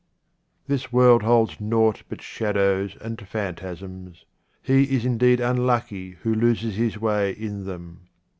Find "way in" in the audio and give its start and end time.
6.99-7.65